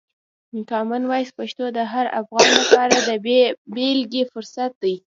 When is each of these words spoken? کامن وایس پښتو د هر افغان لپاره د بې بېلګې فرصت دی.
کامن 0.69 1.03
وایس 1.09 1.29
پښتو 1.39 1.65
د 1.77 1.79
هر 1.91 2.05
افغان 2.21 2.47
لپاره 2.59 2.95
د 3.07 3.09
بې 3.25 3.39
بېلګې 3.75 4.23
فرصت 4.31 4.71
دی. 4.83 4.95